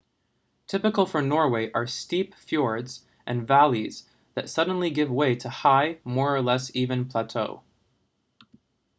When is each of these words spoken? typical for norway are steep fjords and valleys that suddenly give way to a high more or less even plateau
typical 0.65 1.05
for 1.05 1.21
norway 1.21 1.69
are 1.73 1.85
steep 1.85 2.33
fjords 2.33 3.05
and 3.27 3.47
valleys 3.47 4.09
that 4.33 4.49
suddenly 4.49 4.89
give 4.89 5.11
way 5.11 5.35
to 5.35 5.47
a 5.47 5.51
high 5.51 5.99
more 6.03 6.35
or 6.35 6.41
less 6.41 6.71
even 6.75 7.07
plateau 7.07 7.61